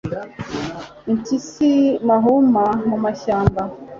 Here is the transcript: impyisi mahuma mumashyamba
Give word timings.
impyisi 1.11 1.71
mahuma 2.07 2.65
mumashyamba 2.87 3.61